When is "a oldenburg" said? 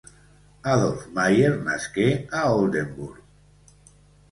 2.31-3.23